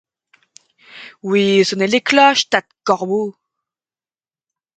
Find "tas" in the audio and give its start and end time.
2.49-2.61